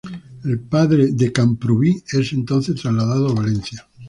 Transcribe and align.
El 0.43 0.57
padre 0.61 1.09
de 1.11 1.31
Camprubí 1.31 2.01
es 2.11 2.33
entonces 2.33 2.73
trasladado 2.81 3.29
a 3.29 3.35
Valencia. 3.35 3.85